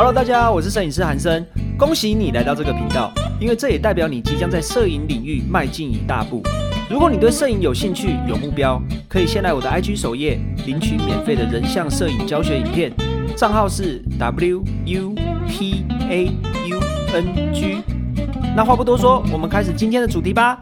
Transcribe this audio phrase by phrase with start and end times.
[0.00, 1.44] 好了大家好，我是摄影师韩生，
[1.78, 6.42] 恭喜你来到这个频道，因为这也代表你即将在摄影领域迈进一大步。
[6.88, 12.90] 如果你对摄影有兴趣、有目标，可以先来我的 IG 首页领取免费的人像摄影教学影片，
[13.36, 15.14] 账号是 W U
[15.46, 16.24] P A
[16.70, 16.80] U
[17.12, 17.82] N G。
[18.56, 20.58] 那话不多说，我们开始今天的主题吧。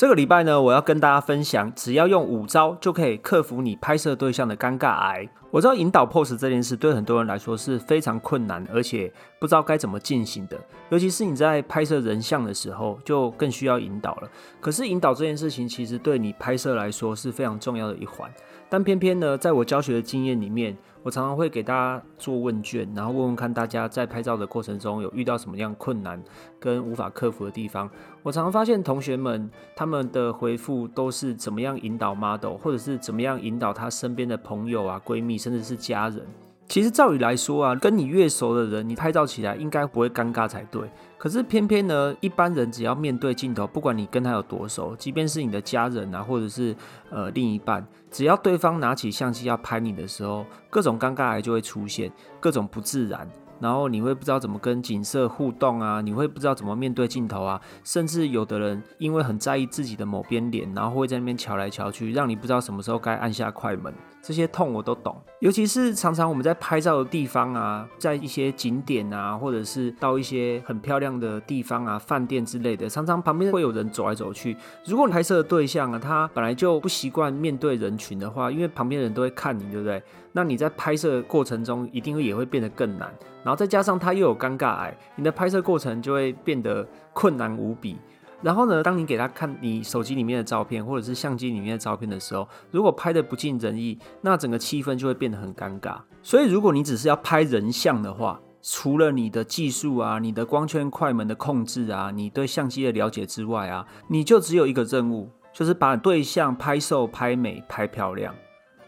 [0.00, 5.28] 这个礼拜呢，我要跟大家分享，只要用五招就可以克服你拍摄对象的尴尬癌。
[5.50, 10.58] 我知道引导 pose 这件事对很多人来说是非常困难，而且不知道该怎么进行的。
[10.88, 14.30] 尤其是你在拍摄人像的时候，就更需要引导了。
[14.58, 18.32] 可是引导这件事情，其实对你拍摄来说是非常重要的一环。
[18.70, 26.22] 但偏偏呢，在我教学的经验里面，我常常会给大家做问卷，然后问问看大家在拍照的过程中有遇到什么样困难
[26.58, 27.88] 跟无法克服的地方。
[28.22, 36.26] 我常常发现同学们他们的回复都是怎么样引导 model，或者是怎么样引导他身边的朋友啊、闺蜜，甚至是家人。
[36.70, 40.88] 其实照理来说啊，跟你越熟的人，你拍照起来应该不会尴尬才对。
[41.18, 46.72] 可是偏偏呢，一般人只要面对镜头，不管你跟他有多熟，即便是你的家人啊，或者是
[47.10, 53.28] 呃另一半，只要对方拿起相机要拍你的时候，各种尴尬癌就会出现，各种不自然。
[53.60, 63.92] 然后你会不知道怎么跟景色互动啊，你会不知道怎么面对镜头啊，甚至有的人因为很在意自己的某边脸，然后会在那边瞧来瞧去，让你不知道什么时候该按下快门。
[64.22, 74.54] 这些痛我都懂，尤其是常常我们在拍照的地方啊，在一些景点啊，或者是到一些很漂亮的地方啊，饭店之类的，常常旁边会有人走来走去。
[74.84, 80.02] 如果你拍摄的对象啊，他本来就不习惯面对人群的话，因为旁边人都会看你，对不对？
[80.32, 83.12] 那你在拍摄过程中一定会也会变得更难。
[83.42, 87.96] 然后再加上他又有尴尬癌，你的拍摄过程就会变得困难无比。
[88.42, 95.98] 然后呢，当你给他看你手机里面的照片，或者是相机里面的照片的时候，如果拍的不尽人意，那整个气氛就会变得很尴尬。
[96.22, 108.34] 所以，如果你只是要拍人像的话，除了你的技术啊、你的光圈、快门的控制啊、你对相机的了解之外啊，你就只有一个任务，就是把对象拍瘦、拍美、拍漂亮。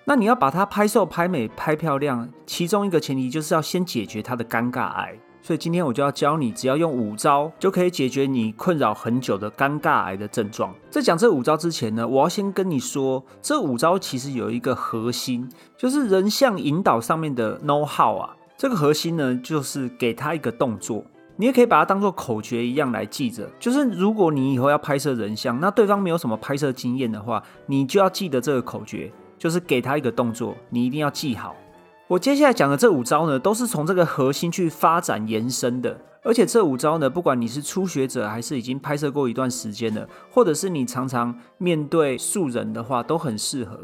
[0.04, 5.16] 那你要把它拍瘦、拍美、拍漂亮，其中一个前提就是要先解决它的尴尬癌。
[5.40, 10.72] 所以今天我就要教你，只要用五招就可以解决你困扰很久的尴尬癌的症状。
[10.88, 18.36] 在讲这五招之前呢，我要先跟你说，这五招其实有一个核心，就是人像引导上面的 know how 啊。
[18.56, 23.50] 这个核心呢，就是给他一个动作，你也可以把它当做口诀一样来记着。
[23.58, 31.56] 就是如果你以后要拍摄人像，那对方没有什么拍摄经验的话，你就要记得这个口诀，就是给他一个动作，你一定要记好。
[32.06, 43.80] 我接下来讲的这五招呢，都是从这个核心去发展延伸的，而且这五招呢，不管你是初学者还是已经拍摄过一段时间的，或者是你常常面对素人的话，都很适合。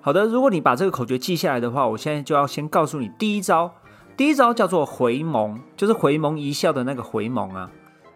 [0.00, 3.70] 好的，如果你把这个口诀记下来的话，我现在就要先告诉你第一招，
[4.16, 7.70] 第一招叫做回眸，就是回眸一笑的那个回眸啊。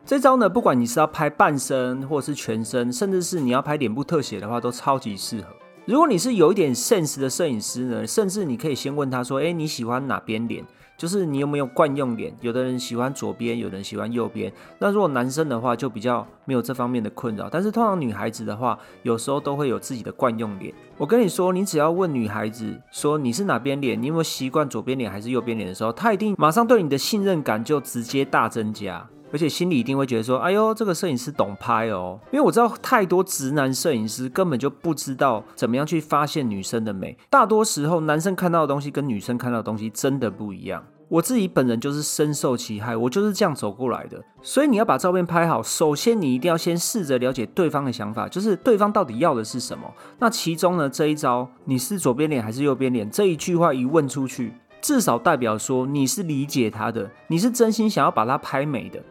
[0.07, 5.49] 这招呢，不管你是要拍半身或者是全身，甚至是你要拍脸部特写的话，都超级适合。
[5.89, 10.63] 如果你是有一点 sense 的摄影师呢，甚至你可以先问他说：“哎，你喜欢哪边脸？
[10.99, 12.31] 就是你有没有惯用脸？
[12.43, 14.53] 有的人喜欢左边，有的人喜欢右边。
[14.81, 17.49] 那如果男生的话，就比较没有这方面的困扰。
[17.51, 20.75] 但是通常女孩子的话，有时候都会有自己的惯用脸。
[20.99, 37.17] 我跟你说，你只要问女孩子说你是哪边脸，你有没有习惯左边脸还是右边脸的时候，她一定马上对你的信任感就直接大增加。”而且心里一定会觉得说：“哎呦，这个摄影师懂拍哦。”因为我知道太多直男摄影师根本就不知道怎么样去发现女生的美。
[37.31, 40.85] 大多时候，男生看到的东西跟女生看到的东西真的不一样。
[41.11, 44.23] 我自己本人就是深受其害，我就是这样走过来的。
[44.43, 49.91] 所以你要把照片拍好，首先你一定要先试着了解对方的想法，就是对方到底要的是什么。
[50.19, 53.11] 那其中呢，这一招你是左边脸还是右边脸？
[53.11, 54.53] 这一句话一问出去，
[54.83, 59.03] 至少代表说你是理解他的，你是真心想要把他拍美的。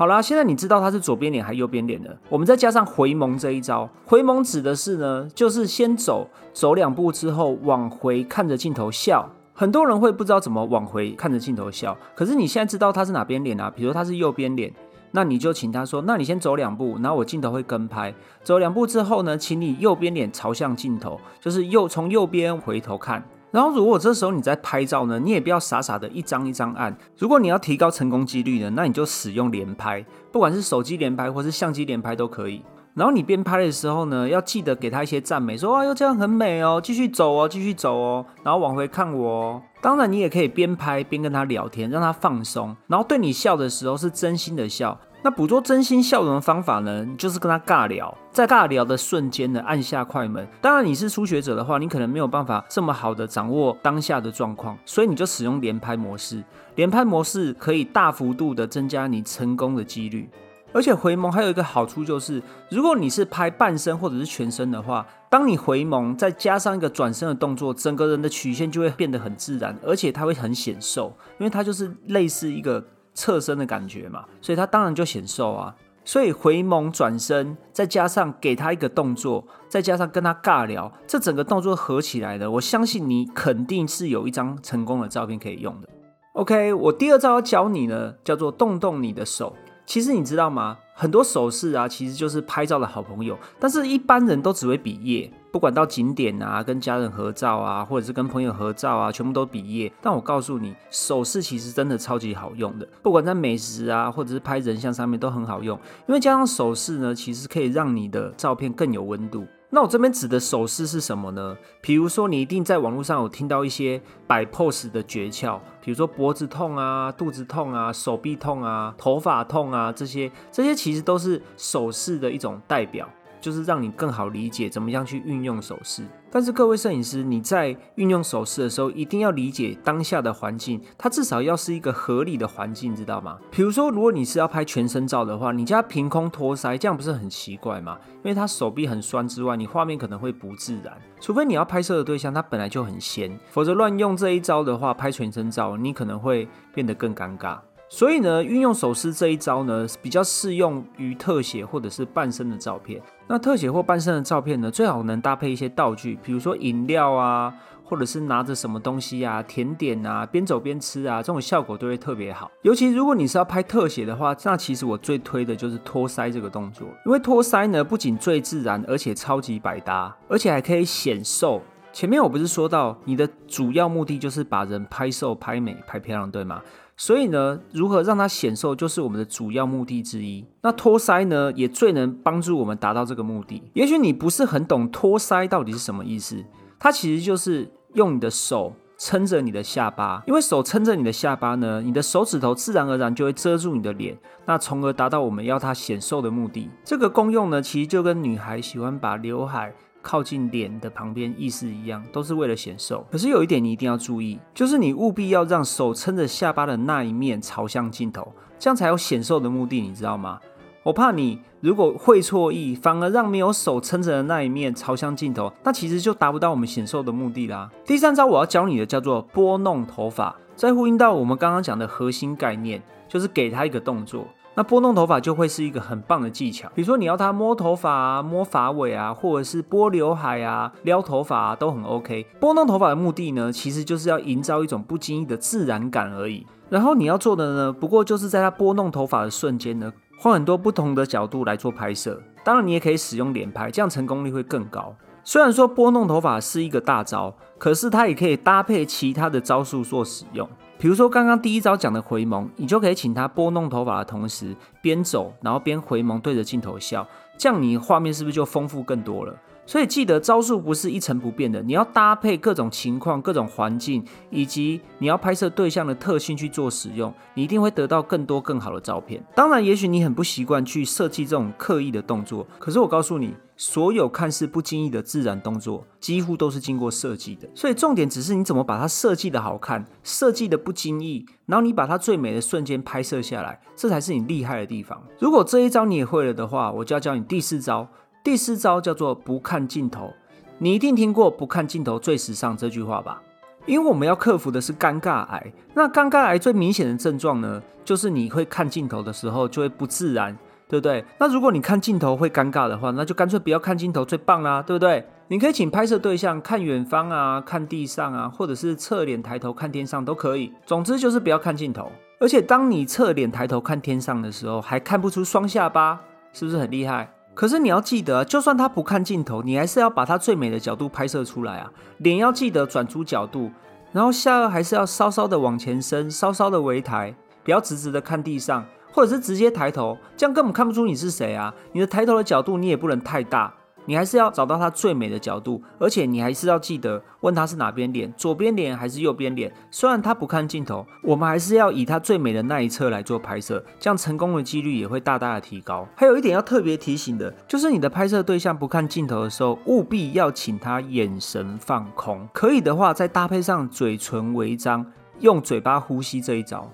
[0.00, 2.16] 好啦，现在你知道他是左边脸还是右边脸了。
[2.30, 9.28] 我们再加上回眸这一招，回眸指的是呢，就是先走走两步之后往回看着镜头笑。
[9.52, 13.70] 很多人会不知道怎么往回看着镜头笑，可是你现在知道他是哪边脸啊？
[13.76, 14.72] 比如他是右边脸，
[15.10, 18.14] 那你就请他说，那你先走两步，然后我镜头会跟拍。
[18.42, 23.22] 走两步之后呢，请你右边脸朝向镜头，就是右从右边回头看。
[23.50, 26.96] 然后，如果这时候你在拍照呢，你也不要傻傻的一张一张按。
[27.18, 32.62] 如果你要提高成功几率呢，那你就使用连拍，不管是手机连拍或是相机连拍都可以。
[32.94, 39.62] 然后你边拍的时候呢，要记得给他一些赞美，说啊哟这样很美哦，继续走哦，继续走哦，然后往回看我哦。
[39.80, 42.76] 当然，你也可以边拍边跟他聊天，让他放松。
[42.88, 50.48] 然后对你笑的时候是真心的笑，那捕捉真心笑容的方法呢，就是跟他尬聊，在尬聊的瞬间呢，按下快门。
[50.62, 56.42] 当然，你是初学者的话，你可能没有办法这么好的掌握当下的状况，所以你就使用连拍模式。
[56.74, 60.26] 连拍模式可以大幅度的增加你成功的几率。
[60.72, 62.40] 而且回眸还有一个好处就是，
[62.70, 72.82] 如果你是拍半身或者是全身的话，当你回眸再加上一个转身的动作，整个人的曲线就会变得很自然，而且它会很显瘦，因为它就是类似一个
[73.14, 75.74] 侧身的感觉嘛，所以他当然就显瘦啊。
[76.02, 85.88] 所以回眸转身，再加上给他一个动作，再加上跟他尬聊，这整个动作合起来的，我相信你肯定是有一张成功的照片可以用的。
[86.32, 89.54] OK，我第二招要教你呢，叫做动动你的手。
[89.84, 90.78] 其实你知道吗？
[91.00, 93.34] 很多手势啊，其实就是拍照的好朋友。
[93.58, 99.90] 但是一般人都只会比耶，不管到景点啊，跟家人合照啊，或者是跟朋友合照啊，全部都比耶。
[100.02, 105.74] 但我告诉你，手势其实真的超级好用的，不管在美食啊，或者是拍人像上面都很好用。
[106.06, 109.46] 因为加上手势呢，其实可以让你的照片更有温度。
[109.72, 111.56] 那我这边指的手势是什么呢？
[111.80, 123.08] 比如说，你一定在网络上有听到一些摆 pose 的诀窍，比如说脖子痛啊、肚子痛啊、手臂痛啊、头发痛啊，这些这些其实都是手势的一种代表。
[123.40, 126.04] 就是让你更好理解怎么样去运用手势。
[126.32, 133.36] 但是各位摄影师，你在运用手势的时候，一定要理解当下的环境，它至少要是一个合理的环境，知道吗？
[133.50, 137.98] 比如说，如果你是要拍全身照的话，你家凭空托腮，这样不是很奇怪吗？
[138.22, 140.96] 因为他手臂很酸之外，你画面可能会不自然。
[141.20, 147.58] 除非你要拍摄的对象他本来就很仙，否则乱用这一招的话，拍全身照你可能会变得更尴尬。
[147.88, 153.02] 所以呢，运用手势这一招呢，比较适用于特写或者是半身的照片。
[153.32, 157.54] 那特写或半身的照片呢，最好能搭配一些道具，比如说饮料啊，
[157.84, 162.50] 或者是拿着什么东西啊，甜点啊，边走边吃啊，这种效果都会特别好。
[162.62, 171.62] 尤其如果你是要拍特写的话，那其实我最推的就是托腮这个动作，因为托腮呢，不仅最自然，而且超级百搭，而且还可以显瘦。
[171.92, 176.60] 前面我不是说到，你的主要目的就是把人拍瘦、拍美、拍漂亮，对吗？
[177.00, 180.44] 所以呢，如何让它显瘦，就是我们的主要目的之一。
[180.60, 183.62] 那托腮呢，也最能帮助我们达到这个目的。
[183.72, 186.44] 也许你不是很懂托腮到底是什么意思，
[186.78, 196.68] 它其实就是用你的手撑着你的下巴，因为手撑着你的下巴呢，你的手指头自然而然就会遮住你的脸，那从而达到我们要它显瘦的目的。
[196.84, 199.72] 这个功用呢，其实就跟女孩喜欢把刘海。
[200.02, 203.06] 靠近脸的旁边，意思一样，都是为了显瘦。
[203.10, 210.40] 可是有一点你一定要注意，就是你务必要让手撑着下巴的那一面朝向镜头，这样才有显瘦的目的，你知道吗？
[210.82, 217.70] 我怕你如果会错意，反而让没有手撑着的那一面朝向镜头，那其实就达不到我们显瘦的目的啦。
[217.84, 224.26] 第三招我要教你的叫做拨弄头发，在呼应到我们刚刚讲的核心概念，就是给他一个动作。
[224.54, 232.26] 那拨弄头发就会是一个很棒的技巧，比如说你要他摸头发啊、摸发尾啊，或者是拨刘海啊、撩头发啊，都很 OK。
[232.40, 236.46] 拨弄头发的目的呢，其实就是要营造一种不经意的自然感而已。
[236.68, 242.20] 然后你要做的呢，不过就是在他拨弄头发的瞬间呢，换很多不同的角度来做拍摄。
[242.44, 244.94] 当然，你也可以使用连拍，这样成功率会更高。
[245.22, 250.48] 虽然说拨弄头发是一个大招，可是它也可以搭配其他的招数做使用。
[250.80, 257.06] 比如说刚刚第一招讲的回眸，你就可以请他拨弄头发的同时边走，然后边回眸对着镜头笑，
[257.36, 259.36] 这样你画面是不是就丰富更多了？
[259.70, 269.24] 所以记得招数不是一成不变的，你要搭配各种情况、各种环境，以及你要拍摄对象的特性去做使用，你一定会得到更多更好的照片。
[269.32, 277.48] 当然，也许你很不习惯去设计这种刻意的动作，可是我告诉你，所有看似不经意的自然动作，几乎都是经过设计的。
[277.54, 285.00] 所以重点只是你怎么把它设计的好看，设计的不经意，然后你把它最美的瞬间拍摄下来，这才是你厉害的地方。
[285.20, 287.86] 如果这一招你也会了的话，我就要教你第四招。
[288.22, 290.12] 第四招叫做不看镜头，
[290.58, 293.22] 你一定听过“不看镜头最时尚”这句话吧？
[293.64, 295.52] 因为我们要克服的是尴尬癌。
[295.74, 300.36] 那尴尬癌最明显的症状呢，就是你会看镜头的时候就会不自然，
[300.68, 301.02] 对不对？
[301.18, 305.02] 那如果你看镜头会尴尬的话，那就干脆不要看镜头最棒啦，对不对？
[305.28, 310.52] 你可以请拍摄对象看远方啊，看地上啊，或者是侧脸抬头看天上都可以。
[310.66, 311.90] 总之就是不要看镜头。
[312.18, 315.98] 而且当你侧脸抬头看天上的时候，还看不出双下巴，
[316.34, 317.10] 是不是很厉害？
[317.34, 321.72] 可是你要记得，就算他不看镜头，你还是要把他最美的角度拍摄出来啊！
[321.98, 323.50] 脸要记得转出角度，
[323.92, 331.54] 然后下颚还是要稍稍的往前伸，稍稍的微抬，不要直直的看地上，或者是直接抬头，这样根本看不出你是谁啊！
[331.72, 333.54] 你的抬头的角度你也不能太大，
[333.90, 339.52] 你还是要找到它最美的角度，而且你还是要记得问他是哪边脸，左边脸还是右边脸。
[339.68, 345.84] 虽然他不看镜头，我们还是要以他最美的那一侧来做拍摄，这样成功的几率也会大大的提高。
[345.96, 354.86] 还有一点要特别提醒的，就是你的拍摄对象不看镜头的时候，务必要请他眼神放空，可以的话再搭配上嘴唇微张，
[355.18, 356.70] 用嘴巴呼吸这一招。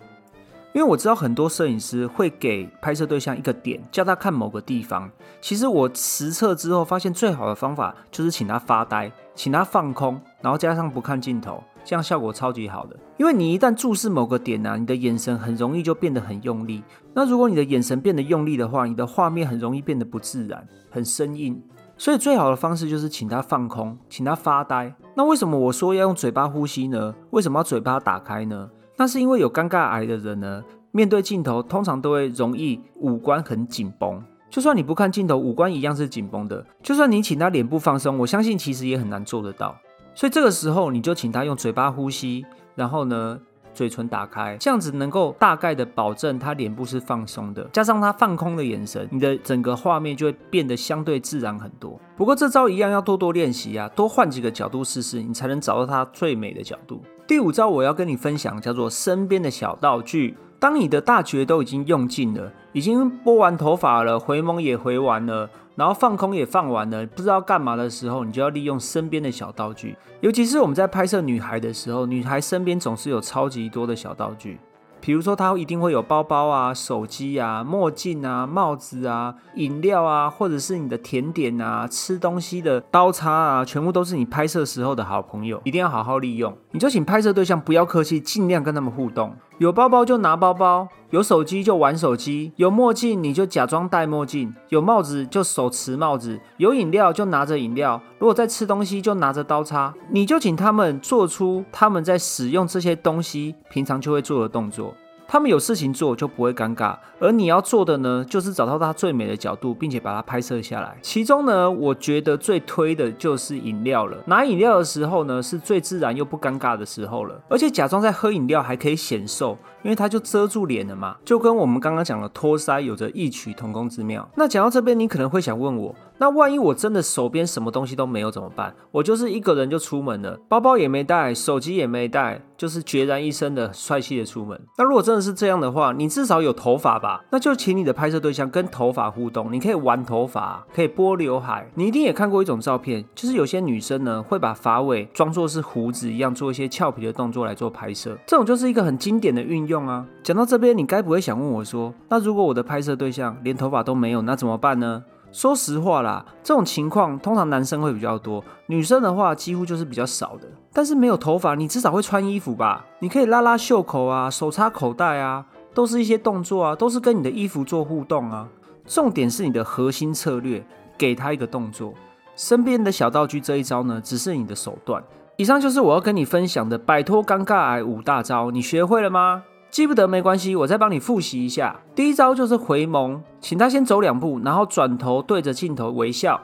[0.76, 5.11] 因为我知道很多摄影师会给拍摄对象一个点，叫他看某个地方。
[5.40, 12.97] 其实我实测之后发现，最好的方法就是请他发呆，请他放空，然后加上不看镜头，这样效果超级好的。
[13.16, 16.85] 因为你一旦注视某个点呢，你的眼神很容易就变得很用力。
[17.14, 21.59] 那如果你的眼神变得用力的话，你的画面很容易变得不自然，很生硬。
[21.97, 24.95] 所以最好的方式就是请他放空，请他发呆。
[25.14, 27.14] 那为什么我说要用嘴巴呼吸呢？
[27.30, 28.68] 为什么要嘴巴打开呢？
[28.97, 34.23] 那是因为有尴尬癌的人呢，面对镜头通常都会容易五官很紧绷。
[34.49, 36.65] 就算你不看镜头，五官一样是紧绷的。
[36.83, 39.76] 就算你请他脸部放松，我相信其实也很难做得到。
[40.15, 43.38] 所以这个时候你就请他用嘴巴呼吸，然后呢，
[43.75, 52.00] 嘴唇打开，这样子能够大概的保证他脸部是放松的，加上他放空的眼神，你的整个画面就会变得相对自然很多。
[52.17, 57.03] 不过这招一样要多多练习啊，多换几个角度试试，你才能找到他最美的角度。
[57.26, 60.37] 第五招我要跟你分享，叫做身边的小道具。
[60.61, 69.97] 当你的大绝都已经用尽了，已经拨完头发了，回眸也回完了，然后放空也放完了，不知道干嘛的时候，你就要利用身边的小道具。
[70.21, 74.59] 尤其是我们在拍摄女孩的时候，女孩身边总是有超级多的小道具。
[75.00, 86.57] 比如说，他一定会有包包啊、手机啊、墨镜啊、帽子啊、饮料啊，或者是你的甜点啊、吃东西的刀叉啊，全部都是你拍摄时候的好朋友，一定要好好利用。
[86.73, 89.35] 你就请拍摄对象不要客气，尽量跟他们互动。
[89.59, 97.99] 有包包就拿包包，有手机就玩手机，有墨镜你就假装戴墨镜，有帽子就手持帽子，有饮料就拿着饮料。
[98.19, 104.95] 如果在吃东西就拿着刀叉，你就请他们做出他们在使用这些东西平常就会做的动作。
[105.28, 110.97] 他们有事情做就不会尴尬，而你要做的呢，就是找到它最美的角度，并且把它拍摄下来。
[111.02, 114.16] 其中呢，我觉得最推的就是饮料了。
[114.26, 117.40] 拿饮料的时候呢，是最自然又不尴尬的时候了。
[117.49, 124.28] 而且假装在喝饮料还可以显瘦，因为它就遮住脸了嘛，就跟我们刚刚讲的托腮有着异曲同工之妙。
[124.35, 125.95] 那讲到这边，你可能会想问我。
[126.19, 128.75] 那万一我真的手边什么东西都没有怎么办？
[128.90, 134.59] 我就是一个人就出门了，包包也没带，手机也没带，就是孑然一身的帅气的出门。
[134.78, 137.23] 那如果真的是这样的话，你至少有头发吧？
[137.31, 141.71] 那就请你的拍摄对象跟头发互动，你可以玩头发，可以拨刘海。
[141.75, 150.06] 你一定也看过一种照片，就是有些女生呢会把发尾装作是胡子一样，做一些俏皮的动作来做拍摄，这种就是一个很经典的运用啊。
[150.23, 155.02] 讲到这边，你该不会想问我说，那如果我的拍摄对象连头发都没有，那怎么办呢？
[155.33, 160.47] 说实话啦，这种情况通常男生会比较多，女生的话几乎就是比较少的。
[160.73, 162.87] 但是没有头发，你至少会穿衣服吧？
[163.00, 168.49] 你可以拉拉袖口啊，手插口袋啊，都是一些动作啊，都是跟你的衣服做互动啊。
[168.87, 170.64] 重点是你的核心策略，
[170.97, 171.92] 给他一个动作。
[172.35, 175.02] 身边的小道具这一招呢，只是你的手段。
[175.37, 179.42] 以上就是我要跟你分享的摆脱尴尬癌五大招，你学会了吗？
[179.71, 181.81] 记不得没关系，我再帮你复习一下。
[181.95, 186.41] 第一招就是回眸，请他先走两步，然后转头对着镜头微笑。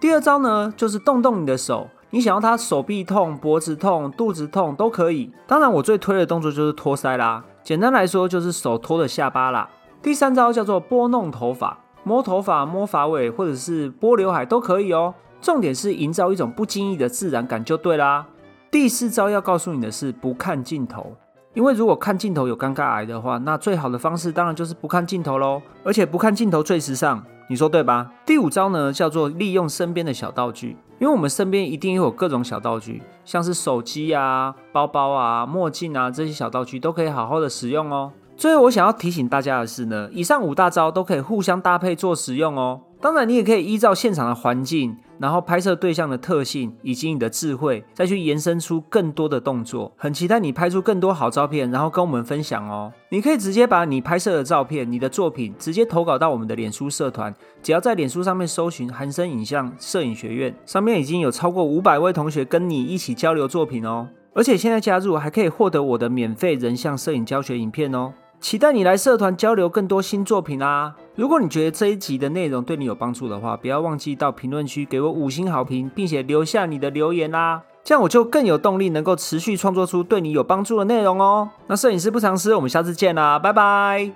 [0.00, 5.30] 第二招呢，就是动动你的手，你想要他手臂痛、脖子痛、肚子痛都可以。
[5.46, 7.44] 当然，我最推的动作就是托腮啦。
[7.62, 9.68] 简单来说，就是手托着下巴啦。
[10.00, 15.12] 第三招叫做拨弄头发，摸头发、摸发尾，或者是拨刘海都可以哦。
[15.42, 18.26] 重点是营造一种不经意的自然感就对啦。
[18.70, 21.14] 第四招要告诉你的是，不看镜头。
[21.52, 25.60] 因为如果看镜头有尴尬癌的话，那最好的方式当然就是不看镜头喽。
[25.82, 28.12] 而且不看镜头最时尚，你说对吧？
[28.24, 30.76] 第五招呢，叫做利用身边的小道具。
[31.00, 38.12] 因为我们身边一定有各种小道具，像是手机啊、包包啊、墨镜啊这些小道具都可以好好的使用哦。
[38.40, 42.80] 最后我想要提醒大家的是呢，以上五大招都可以互相搭配做使用哦。
[42.98, 44.96] 当然，你也可以依照现场的环境。
[45.18, 49.92] 然后拍摄对象的特性以及你的智慧，再去延伸出更多的动作。
[49.98, 52.90] 很期待你拍出更多好照片，然后跟我们分享哦。
[53.10, 64.08] 你可以直接把你拍摄的照片、你的作品直接投稿到我们的脸书社团，只要在脸书上面搜寻“韩生影像摄影学院”，上面已经有超过五百位同学跟你一起交流作品哦。
[64.32, 68.14] 而且现在加入还可以获得我的免费人像摄影教学影片哦。
[68.40, 70.94] 期待你来社团交流更多新作品啦！
[71.14, 81.50] 如果你觉得这一集的内容对你有帮助的话，不要忘记到评论区给我五星好评，并且留下你的留言啦，这样我就更有动力能够持续创作出对你有帮助的内容哦。
[81.66, 84.10] 那摄影师不藏私，我们下次见啦，拜拜。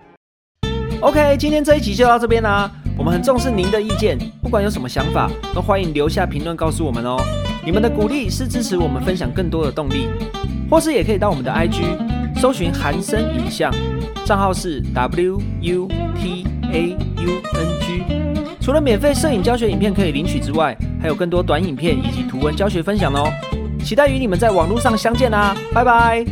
[1.02, 2.70] OK，今天这一集就到这边啦。
[2.96, 7.18] 我们很重视您的意见，不管有什么想法，都欢迎留下评论告诉我们哦。
[7.62, 10.08] 你们的鼓励是支持我们分享更多的动力，
[10.70, 12.13] 或是也可以到我们的 IG
[12.44, 13.72] 搜寻韩生影像，
[14.26, 18.04] 账号是 W U T A U N G。
[18.60, 23.32] 除了免费摄影教学影片可以领取之外，还有更多短影片以及图文教学分享哦。
[23.82, 26.22] 期待与你们在网络上相见啦，拜拜。